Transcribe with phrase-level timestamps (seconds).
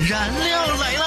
[0.00, 1.04] 燃料来了。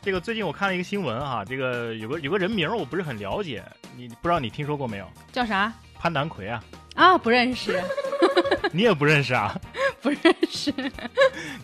[0.00, 3.62] 这个最近我看了一个新闻啊，这个有个有个人名我不是很了解，
[3.96, 5.10] 你不知道你听说过没有？
[5.32, 5.72] 叫啥？
[5.98, 6.62] 潘南奎啊，
[6.94, 7.82] 啊，不认识，
[8.70, 9.58] 你也不认识啊？
[10.00, 10.72] 不认识，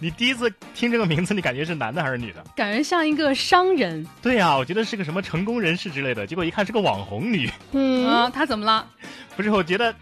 [0.01, 2.45] 你第一次听这个名字，你感觉是男的还是女的？
[2.57, 4.05] 感觉像一个商人。
[4.21, 7.49] 对呀、我觉得是个什么成功人士之类的，结果一看是个网红女。
[7.71, 8.85] 嗯 啊，他怎么了？
[9.37, 9.95] 不是，我觉得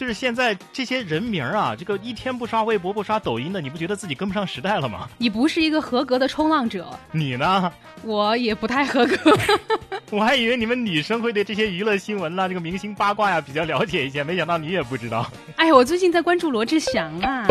[0.00, 5.06] 就是现在这些人名儿啊，这个一天不刷微博不刷抖音的，你不觉得自己跟不上时代了吗？
[5.18, 7.70] 你不是一个合格的冲浪者，你呢？
[8.02, 9.38] 我也不太合格。
[10.10, 15.30] 我还以为你们女生会对这些娱乐新闻啦、这个明星八卦呀比较了解一些，没想到你也不知道。
[15.56, 17.46] 哎呀，我最近在关注罗志祥啊。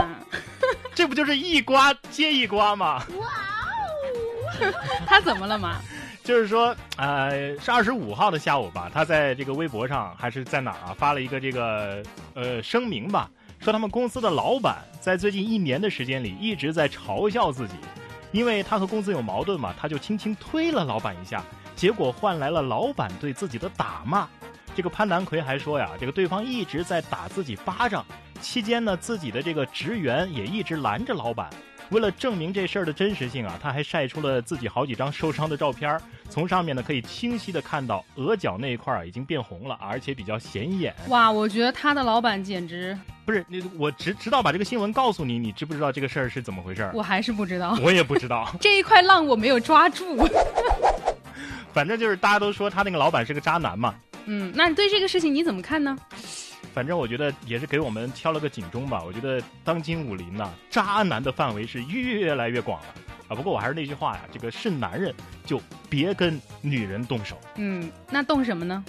[0.96, 3.04] 这不就是一瓜接一瓜吗？
[3.20, 3.28] 哇
[4.66, 4.74] 哦
[5.06, 5.80] 他怎么了嘛？
[6.30, 12.04] 就是说，呃，是二十五号的下午吧，他在这个微博上还是在哪儿啊，发了一个这个
[12.36, 13.28] 呃声明吧，
[13.60, 17.74] 说他们公司的老板在最近一年的时间里一直在嘲笑自己，
[18.32, 21.44] 因为他和公司有矛盾嘛，他就轻轻推了老板一下，
[21.76, 24.28] 结果换来了老板对自己的打骂。
[24.76, 28.06] 这个潘南奎还说呀，这个对方一直在打自己巴掌，
[28.40, 31.50] 期间呢，自己的这个职员也一直拦着老板。
[31.90, 40.94] 为了证明这事儿的真实性啊，他还晒出了自己好几张受伤的照片儿，从上面呢可以清晰的看到额角那一块儿啊已经变红了，而且比较显眼。
[41.08, 46.92] 哇，我觉得他的老板简直，不是，你我直直到把这个新闻告诉你，你知不知道这个事儿是怎么回事儿？
[46.94, 50.28] 我还是不知道我也不知道， 这一块浪我没有抓住。
[51.74, 53.96] 反正就是大家都说他那个老板是个渣男嘛。
[54.26, 55.98] 嗯，那你对这个事情你怎么看呢？
[56.80, 59.04] 反正我觉得也是给我们敲了个警钟吧。
[59.06, 62.88] 我觉得当今武林呐、渣男的范围是越来越广了
[63.28, 63.36] 啊。
[63.36, 65.14] 不过我还是那句话呀，这个是男人
[65.46, 68.82] 就别跟女人动手，嗯，那动什么呢？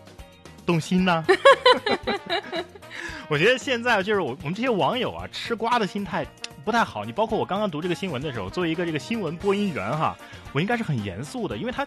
[0.66, 1.24] 动心呢。
[3.30, 6.26] 我觉得现在就是我我们这些网友啊，吃瓜的心态
[6.66, 7.02] 不太好。
[7.02, 10.14] 你包括我刚刚读这个新闻的时候，作为一个这个新闻播音员哈，
[10.52, 11.86] 我应该是很严肃的，因为他。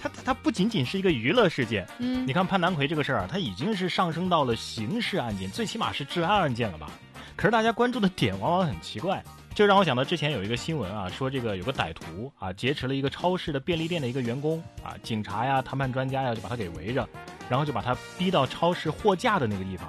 [0.00, 2.26] 他他不仅仅是一个娱乐事件，嗯。
[2.26, 6.90] 你看潘南奎这个事儿啊，他已经是上升到了刑事案件，最起码是治安案件了吧？
[7.36, 9.22] 可是大家关注的点往往很奇怪，
[9.54, 17.08] 这让我想到之前有一个新闻啊，说这个有个歹徒啊劫持了一个超市的便利店的一个员工啊，警察呀、谈判专家呀就把他给围着，
[17.48, 19.88] 然后就把他逼到超市货架的那个地方，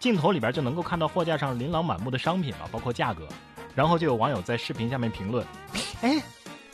[0.00, 3.28] 镜头里边就能够看到货架上琳琅满目的商品啊，包括价格，
[3.76, 5.46] 然后就有网友在视频下面评论，
[6.02, 6.20] 哎，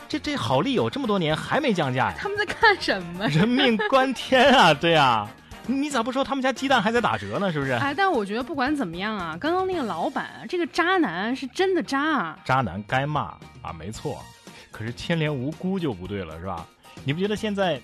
[0.08, 2.14] 这这好丽友这么多年还没降价呀？
[2.18, 3.26] 他们在看什么？
[3.28, 4.72] 人命关天啊！
[4.74, 5.28] 对啊，
[5.66, 7.52] 你咋不说他们家鸡蛋还在打折呢？
[7.52, 7.72] 是不是？
[7.72, 12.38] 哎，但我觉得不管怎么样啊，刚刚那个老板，这个渣男是真的渣啊！
[12.44, 13.22] 渣男该骂
[13.62, 14.22] 啊，没错。
[14.70, 16.66] 可是牵连无辜就不对了，是吧？
[17.04, 17.80] 你不觉得现在，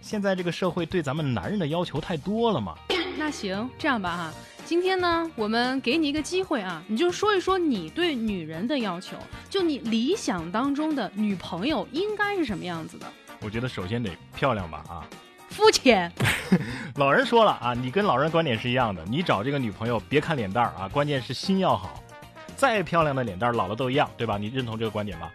[0.00, 2.74] 现在这个社会对咱们男人的要求太多了吗？
[3.16, 4.32] 那行，这样吧哈，
[4.74, 9.16] 今天呢，我们给你一个机会啊，你就说一说你对女人的要求，
[9.48, 13.06] 就你理想当中的女朋友应该是什么样子的？
[13.40, 15.06] 我觉得首先得漂亮吧啊！
[15.48, 16.10] 肤浅，
[16.98, 22.02] 老人说了啊，你跟老人观点是一样的，你找这个女朋友别看脸蛋儿啊，关键是心要好。
[22.56, 24.36] 再漂亮的脸蛋儿老了都一样，对吧？
[24.36, 25.30] 你认同这个观点吧？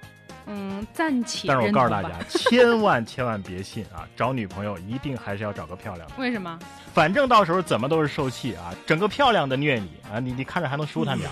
[0.52, 4.08] 嗯，暂且但是我告诉大家， 千万千万别信啊！
[4.16, 6.16] 找女朋友一定还是要找个漂亮的。
[6.18, 6.58] 为什么？
[6.92, 8.74] 反正到时候怎么都是受气啊！
[8.88, 11.30] 整个漂亮的虐你啊，你你看着还能舒坦点。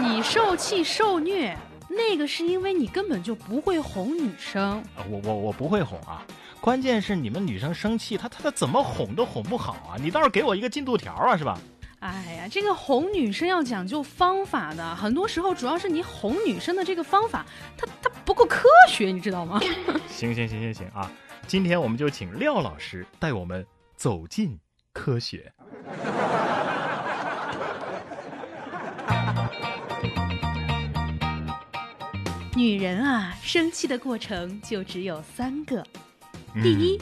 [0.00, 1.56] 你受气受虐，
[1.88, 4.72] 那个是因为你根本就不会哄女生。
[4.96, 6.22] 啊我我我不会哄啊，
[6.60, 9.94] 关键是你们女生生气，她她她怎么哄都哄不好啊！
[10.00, 11.56] 你倒是给我一个进度条啊，是吧？
[12.04, 17.46] 哎呀，这个哄女生要讲究方法的，很多时候主要是你哄女生的这个方法，
[17.78, 19.58] 它它不够科学，你知道吗？
[20.06, 21.10] 行行行行行啊！
[21.46, 23.66] 今天我们就请廖老师带我们
[23.96, 24.58] 走进
[24.92, 25.50] 科学。
[32.54, 35.82] 女人啊，生气的过程就只有三个：
[36.54, 37.00] 嗯第一，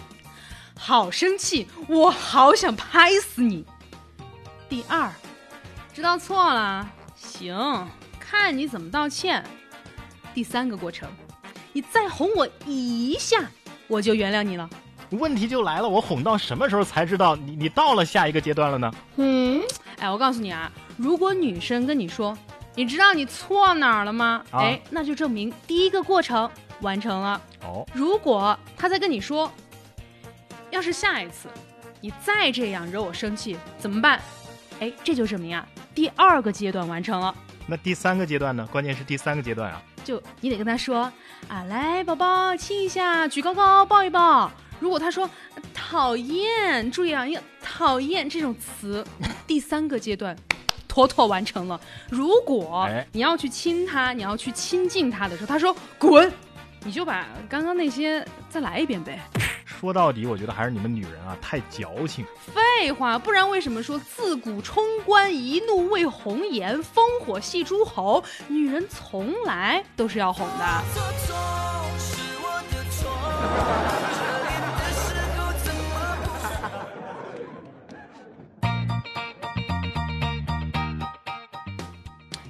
[0.79, 3.65] 好生气，我好想拍死你；
[4.73, 5.13] 第二，
[5.93, 7.55] 知道错了，行，
[8.19, 9.43] 看你怎么道歉；
[10.33, 11.07] 第三个过程，
[11.75, 13.45] 你再哄我一下，
[13.87, 14.67] 我就原谅你了。
[15.11, 18.91] 问题就来了，我哄到什么时候才知道你你到了下一个阶段了呢？
[19.17, 19.61] 嗯，
[19.99, 22.35] 哎，我告诉你啊，如果女生跟你说，
[22.75, 24.43] 你知道你错哪儿了吗？
[24.53, 27.39] 啊哎，那就证明第一个过程完成了。
[27.67, 29.53] 哦，如果她再跟你说，
[30.71, 31.51] 要是下一次
[32.01, 34.19] 你再这样惹我生气怎么办？
[34.83, 35.65] 哎，这就证明呀，
[35.95, 37.33] 第二个阶段完成了。
[37.69, 38.69] 那第三个阶段呢？
[38.73, 39.81] 关键是第三个阶段啊！
[40.03, 41.03] 就你得跟他说
[41.47, 44.51] 啊，来，宝宝亲一下，举高高，抱一抱。
[44.81, 45.31] 如果他说
[45.73, 49.07] 讨厌，注意啊，要讨厌这种词，
[49.47, 50.37] 第三个阶段。
[50.89, 51.81] 妥妥完成了。
[52.11, 56.31] 如果哎你要去亲他，你要去亲近他的时候，他说滚，
[56.83, 59.21] 你就把刚刚那些再来一遍呗。
[59.83, 62.25] 说到底，我觉得还是你们女人啊太矫情。
[62.55, 68.23] 废话，不然为什么说自古冲冠一怒为红颜，烽火戏诸侯？
[68.47, 70.63] 女人从来都是要哄的。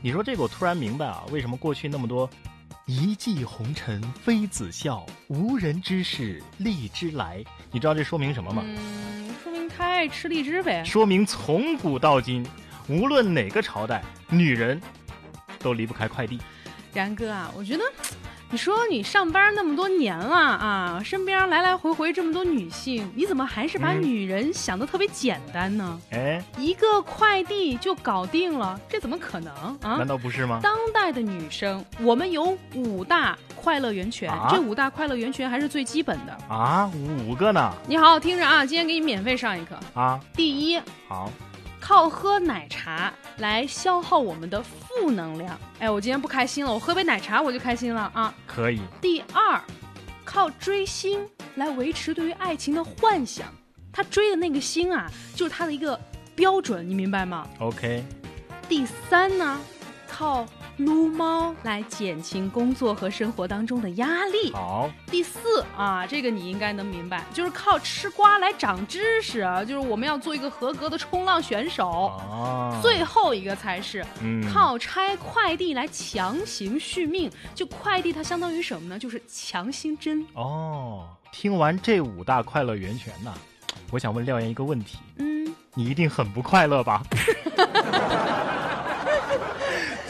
[0.02, 2.28] 你说这个，我突然明白啊，为什么过去那么多
[2.86, 7.44] “一骑红尘妃子笑，无人知是荔枝来”？
[7.70, 8.62] 你知道这说明什么吗？
[8.66, 10.82] 嗯，说明他爱吃荔枝呗。
[10.84, 12.44] 说明从古到今，
[12.88, 14.80] 无论哪个朝代，女人
[15.60, 16.40] 都离不开快递。
[16.92, 17.84] 然哥啊，我觉得，
[18.52, 25.98] 你说你上班那么多年了啊，身边来来回回这么多女性，你怎么还是把嗯女人想的特别简单呢？
[26.10, 30.06] 哎，一个快递就搞定了，这怎么可能啊难？
[30.06, 30.60] 道不是吗？
[30.62, 36.54] 当代的女生，我们有五大快乐源泉，啊这五大快乐源泉还是最基本的。
[36.54, 37.72] 啊，五个呢？
[37.88, 39.80] 你好好听着啊，今天给你免费上一课。
[39.94, 40.78] 啊，第一，
[41.08, 41.32] 好，
[41.82, 45.58] 靠喝奶茶来消耗我们的负能量。
[45.80, 48.32] 哎，我今天不开心了，我喝杯奶茶我就开心了啊。
[48.46, 48.80] 可以。
[49.00, 49.60] 第二，
[50.24, 53.48] 靠追星来维持对于爱情的幻想。
[53.92, 56.00] 他追的那个星啊，就是他的一个
[56.36, 58.04] 标准，你明白吗？OK，
[58.68, 59.60] 第三呢，
[60.08, 60.46] 靠
[60.78, 64.52] 撸猫来减轻工作和生活当中的压力。
[64.52, 72.06] 好，第四啊，这个你应该能明白，就是靠吃瓜来长知识啊，就是我们要做一个合格的冲浪选手。
[72.30, 77.30] 啊，最后一个才是嗯，靠拆快递来强行续命。
[77.54, 78.98] 就快递它相当于什么呢？
[78.98, 80.26] 就是强心针。
[80.34, 83.32] 哦，听完这五大快乐源泉呐，
[83.90, 87.02] 我想问廖岩一个问题：嗯，你一定很不快乐吧？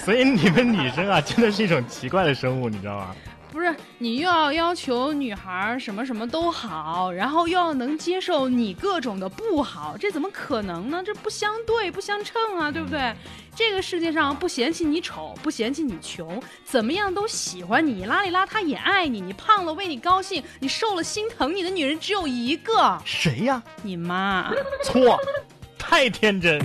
[0.04, 3.14] 所以你们女生啊，真的是一种奇怪的生物，你知道吗？
[3.52, 11.02] 不是，你又要要求女孩什么什么都好，然后又要能接受你各种的不好，这怎么可能呢？
[11.04, 13.14] 这不相对，不相称啊，对不对？
[13.54, 23.62] 这个世界上不嫌弃你丑，不嫌弃你穷，怎么样都喜欢你，邋里邋遢也爱你，你胖了为你高兴，你瘦了心疼你的女人只有一个，谁呀？
[23.82, 24.50] 你妈。
[24.82, 25.20] 错，
[25.78, 26.58] 太天真。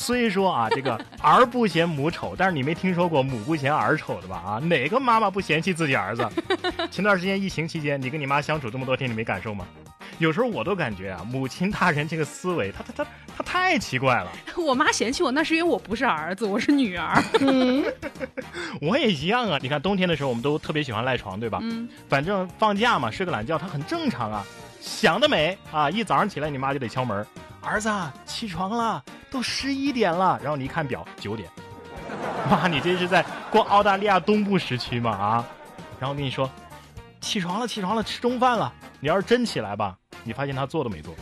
[0.00, 4.36] 虽说啊，这个 儿不嫌母丑，但是你没听说过母不嫌儿丑的吧？
[4.46, 6.26] 啊，哪个妈妈不嫌弃自己儿子？
[6.88, 9.66] 前段时间疫情期间，你跟你妈相处这么多天，你没感受吗？
[10.18, 14.30] 有时候我都感觉啊，母亲大人这个思维，他他他他太奇怪了。
[14.56, 17.20] 我妈嫌弃我，那是因为我不是儿子，我是女儿。
[18.80, 19.58] 我也一样啊。
[19.60, 21.58] 你看冬天的时候，我们都特别喜欢赖床，对吧？
[21.62, 24.46] 嗯，反正放假嘛，睡个懒觉，它很正常啊。
[24.80, 25.90] 想得美啊！
[25.90, 27.26] 一早上起来，你妈就得敲门，
[27.60, 30.38] 儿子啊起床了，都十一点了。
[30.42, 31.48] 然后你一看表，九点。
[32.50, 35.10] 妈，你这是在过澳大利亚东部时区吗？
[35.10, 35.46] 啊！
[36.00, 36.50] 然后我跟你说，
[37.20, 38.72] 起床了，起床了，吃中饭了。
[39.00, 41.14] 你要是真起来吧，你发现他做都没做。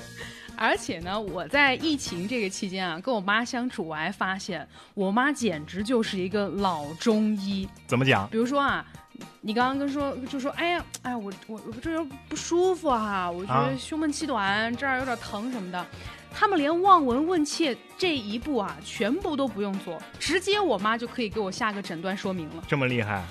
[0.56, 7.68] 而且呢，我在疫情这个期间啊，跟我妈相处，我还发现我妈简直就是一个老中医。
[7.86, 8.28] 怎么讲？
[8.28, 8.86] 比如说啊，
[9.40, 15.84] 你刚刚跟说就说，哎呀，哎呀，我我我这人不舒服啊，我觉啊得胸闷气短，这儿有点疼什么的。
[16.32, 22.64] 他们连望闻问切这一步啊，全部都不用做，直接我妈就可以给我下个诊断说明了。
[22.68, 23.22] 这么厉害？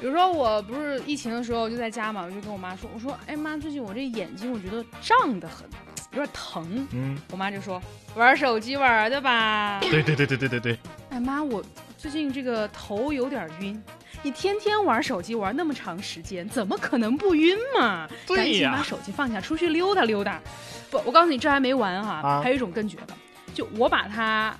[0.00, 5.64] 比如说我不是疫情的时候就在家嘛，我就跟我妈说，我说，哎妈，最近我这眼睛我觉得胀得很，
[6.12, 6.86] 有点疼。
[6.92, 7.80] 嗯，我妈就说
[8.16, 9.78] 玩手机玩的吧。
[9.80, 10.78] 对对对对对对对，
[11.10, 11.64] 哎妈，我
[11.96, 13.80] 最近这个头有点晕。
[14.22, 18.08] 你天天玩手机玩那么长时间，怎么可能不晕嘛？
[18.26, 20.40] 对呀赶紧把手机放下，出去溜达溜达。
[20.94, 23.14] 不，我告诉你，这还没完哈、啊还有一种更绝的，
[23.52, 24.56] 就我把它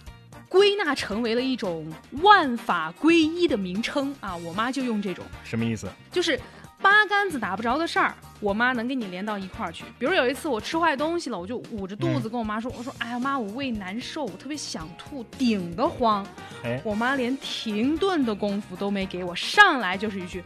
[0.48, 1.86] 归纳成为了一种
[2.22, 5.24] 万法归一的名称啊，我妈就用这种。
[5.44, 5.88] 什么意思？
[6.10, 6.38] 就是
[6.82, 9.84] 八竿子打不着的事儿，我妈能跟你连到一块儿去。
[9.96, 16.26] 比如有一次我吃坏东西了，我就捂着肚子跟我妈说：“我说哎呀妈，我胃难受，我特别想吐，顶得慌。”
[16.64, 20.42] 哎，我妈连停顿的功夫都没给我，上来就是一句：“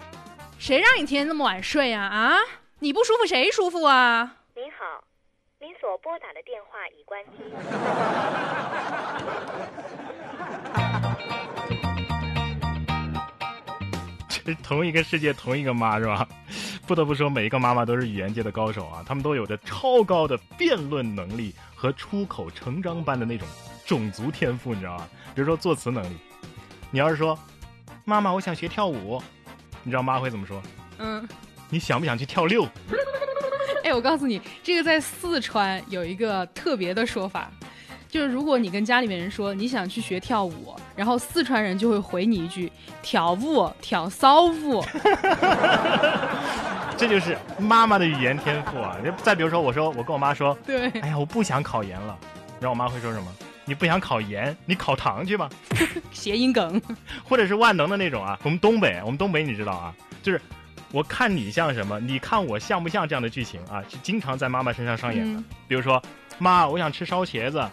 [0.61, 2.37] 谁让你天天那么晚睡呀、啊？
[2.81, 5.03] 你不舒服谁舒服啊你好，
[5.61, 7.33] 您所拨打的电话已关机。
[14.45, 16.25] 这同一个世界，同一个妈是吧？
[16.87, 23.49] 不得不说，每一个妈妈都是语言界的高手啊，他们都有着超高的辩论能力和出口成章般的那种
[23.85, 25.09] 种族天赋，你知道吗？
[25.35, 26.17] 比如说作词能力，
[26.93, 27.37] 你要是说
[28.07, 29.21] “妈妈，我想学跳舞”，
[29.83, 30.63] 你知道妈会怎么说？？”
[30.99, 31.29] 嗯，
[31.69, 32.65] 你想不想去跳六？
[33.89, 37.51] 哎，我告诉你，这个在四川有一个特别的说法，
[38.07, 44.85] 就是如果你跟家里面人说你想去学跳舞，然后四川人就会回你一句“跳舞跳骚舞
[46.99, 48.99] 这就是妈妈的语言天赋啊！
[49.03, 52.15] 就再比如说，我说我跟我妈说”。，对，哎呀，我不想考研了，
[52.61, 53.27] 然后我妈会说什么？
[53.65, 55.49] 你不想考研，你考糖去吧。
[56.11, 56.79] 谐音梗。
[57.25, 58.39] 或者是万能的那种啊。
[58.43, 60.39] 我们东北，我们东北你知道啊，就是
[60.93, 65.39] 我看你像什么，你看我像不像这样的剧情啊，是经常在妈妈身上上演的。
[65.41, 66.03] 嗯比如说，
[66.39, 67.69] 妈，我想吃烧茄子，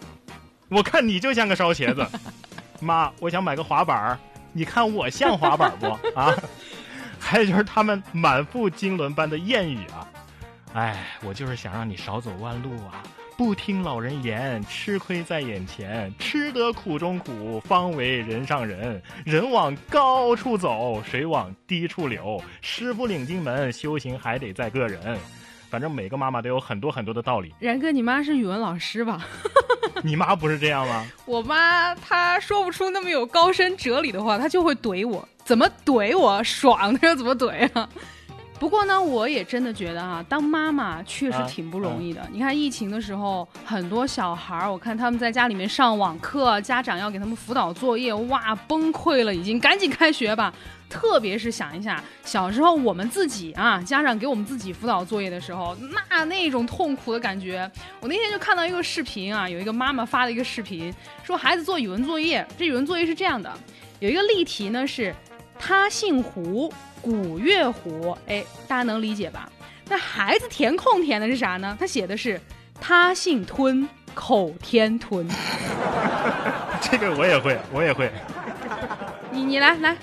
[0.69, 2.05] 我看你就像个烧茄子。
[2.81, 4.19] 妈，我想买个滑板儿，
[4.51, 5.87] 你看我像滑板不
[6.19, 6.33] 啊？
[7.17, 10.07] 还有就是他们满腹经纶般的谚语啊，
[10.73, 13.01] 哎，我就是想让你少走弯路啊。
[13.37, 19.01] 不听老人言，吃亏在眼前，吃得苦中苦，方为人上人。
[19.25, 22.41] 人往高处走，水往低处流。
[22.61, 25.17] 师傅领进门，修行还得在个人。
[25.69, 27.53] 反正每个妈妈都有很多很多的道理。
[27.59, 29.25] 然哥，你妈是语文老师吧？
[30.01, 31.05] 你妈不是这样吗？
[31.25, 35.27] 我妈她说不出那么有高深哲理的话，她就会怼我。
[35.43, 36.41] 怎么怼我？
[36.43, 37.89] 爽她就怎么怼啊！
[38.65, 42.27] 不过呢，我也真的觉得啊，当妈妈确实啊挺不容易的。
[42.31, 50.51] 你看疫情的时候，很多小孩儿，我看他们在家里面上网课，家长要给他们辅导作业，哇，崩溃了，已经赶紧开学吧。
[50.89, 55.77] 特别是想一下，小时候我们自己啊，家长给我们自己辅导作业的时候，
[56.09, 57.71] 那那种痛苦的感觉。
[57.99, 60.91] 我那天就看到一个视频啊，有一个妈妈发了一个视频，
[61.21, 63.53] 说孩子做语文作业，这语文作业是这样的，
[63.99, 65.13] 有一个例题呢是
[65.59, 66.71] 他姓胡，
[67.01, 69.49] 古月胡，哎，大家能理解吧？
[69.87, 71.75] 那孩子填空填的是啥呢？
[71.79, 72.39] 他写的是
[72.81, 75.27] 他姓吞，口天吞。
[76.81, 78.11] 这个我也会，我也会。
[79.31, 79.95] 你你来来，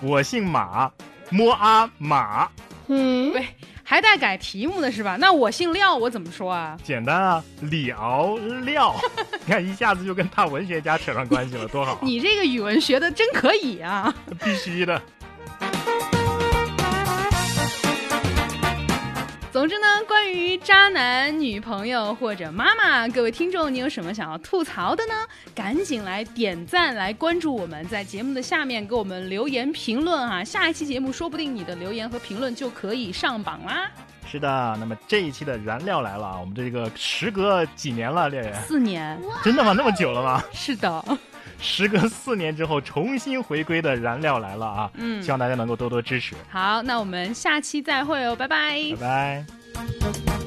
[0.00, 0.90] 我姓马，
[1.30, 2.48] 摸啊马，
[2.88, 3.46] 嗯，喂，
[3.90, 5.16] 还带改题目的是吧？
[5.18, 6.78] 那我姓廖，我怎么说啊？
[6.80, 8.94] 简单啊，李敖廖。
[9.44, 11.98] 你看一下子就跟大文学家扯上关系了，多好啊！
[12.00, 14.14] 你这个语文学的真可以啊！
[14.44, 15.02] 必须的。
[19.60, 25.12] 总之呢，关于渣男、女朋友或者妈妈，各位听众，你有什么想要吐槽的呢？
[25.54, 30.42] 赶紧来点赞，来关注我们，在节目的下面给我们留言评论啊！
[30.42, 33.90] 下一期节目说不定你的留言和评论就可以上榜啦。
[34.26, 39.74] 是的，那么这一期的燃料来了啊，我们这个时隔几年了，恋人，四年，真的吗？
[39.76, 40.42] 那么久了吗？
[40.54, 41.04] 是的，
[41.60, 44.90] 时隔四年之后重新回归的燃料来了啊！
[44.94, 50.39] 嗯希望大家能够多多支持，好，那我们下期再会哦，拜拜拜拜。